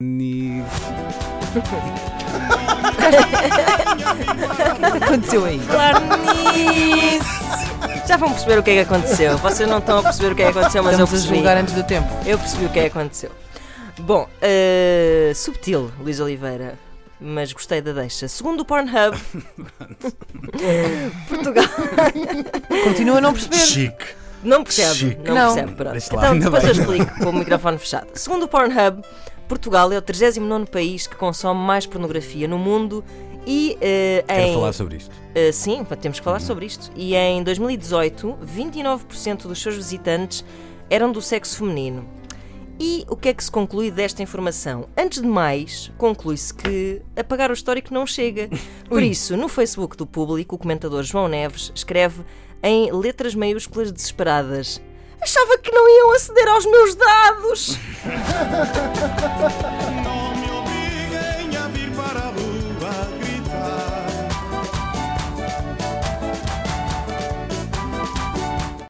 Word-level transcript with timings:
Ni- 0.00 0.62
aconteceu 5.02 5.44
aí? 5.44 5.58
Claro 5.68 5.98
nisso! 6.22 8.06
Já 8.06 8.16
vão 8.16 8.30
perceber 8.30 8.60
o 8.60 8.62
que 8.62 8.70
é 8.70 8.74
que 8.74 8.80
aconteceu. 8.92 9.36
Vocês 9.38 9.68
não 9.68 9.78
estão 9.78 9.98
a 9.98 10.02
perceber 10.04 10.30
o 10.30 10.36
que 10.36 10.42
é 10.42 10.52
que 10.52 10.56
aconteceu, 10.56 10.84
mas 10.84 10.92
Estamos 10.92 11.00
eu 11.00 11.04
a 11.16 11.18
percebi. 11.18 11.34
julgar 11.38 11.56
antes 11.56 11.74
do 11.74 11.82
tempo. 11.82 12.06
Eu 12.24 12.38
percebi 12.38 12.66
o 12.66 12.68
que 12.68 12.78
é 12.78 12.82
que 12.88 12.96
aconteceu. 12.96 13.32
Bom, 13.98 14.28
eh, 14.40 15.32
subtil, 15.34 15.90
Luís 15.98 16.20
Oliveira, 16.20 16.78
mas 17.20 17.52
gostei 17.52 17.82
da 17.82 17.90
deixa. 17.92 18.28
Segundo 18.28 18.60
o 18.60 18.64
Pornhub, 18.64 19.18
Portugal 21.28 21.64
Continua 22.84 23.18
a 23.18 23.20
não 23.20 23.32
perceber. 23.32 23.56
Chique. 23.56 24.06
não 24.44 24.62
percebe, 24.62 24.94
Chique. 24.94 25.22
não, 25.28 25.34
Não. 25.34 25.54
percebe. 25.54 25.74
Pronto. 25.74 25.98
Então 26.14 26.38
depois 26.38 26.62
eu 26.62 26.70
explico 26.70 27.18
com 27.18 27.30
o 27.30 27.32
microfone 27.32 27.78
fechado. 27.78 28.06
Segundo 28.14 28.44
o 28.44 28.48
Pornhub, 28.48 29.02
Portugal 29.48 29.90
é 29.92 29.98
o 29.98 30.02
39 30.02 30.66
país 30.66 31.06
que 31.06 31.16
consome 31.16 31.60
mais 31.60 31.86
pornografia 31.86 32.46
no 32.46 32.58
mundo 32.58 33.02
e 33.46 33.78
eh, 33.80 34.22
Quero 34.26 34.42
em 34.42 34.52
falar 34.52 34.72
sobre 34.74 34.96
isto. 34.98 35.10
Uh, 35.10 35.52
sim, 35.54 35.82
temos 36.00 36.18
que 36.18 36.24
falar 36.24 36.40
sobre 36.40 36.66
isto. 36.66 36.90
E 36.94 37.14
em 37.14 37.42
2018, 37.42 38.38
29% 38.44 39.42
dos 39.44 39.62
seus 39.62 39.74
visitantes 39.74 40.44
eram 40.90 41.10
do 41.10 41.22
sexo 41.22 41.56
feminino. 41.56 42.06
E 42.78 43.04
o 43.08 43.16
que 43.16 43.30
é 43.30 43.34
que 43.34 43.42
se 43.42 43.50
conclui 43.50 43.90
desta 43.90 44.22
informação? 44.22 44.86
Antes 44.96 45.22
de 45.22 45.26
mais, 45.26 45.90
conclui-se 45.96 46.52
que 46.52 47.00
apagar 47.16 47.50
o 47.50 47.54
histórico 47.54 47.92
não 47.92 48.06
chega. 48.06 48.50
Por 48.86 49.02
isso, 49.02 49.34
no 49.34 49.48
Facebook 49.48 49.96
do 49.96 50.06
público, 50.06 50.54
o 50.54 50.58
comentador 50.58 51.02
João 51.02 51.26
Neves 51.26 51.72
escreve 51.74 52.22
em 52.62 52.92
letras 52.92 53.34
maiúsculas 53.34 53.90
desesperadas: 53.90 54.80
Achava 55.20 55.58
que 55.58 55.72
não 55.72 55.88
iam 55.88 56.12
aceder 56.12 56.48
aos 56.48 56.66
meus 56.66 56.94
dados! 56.94 57.76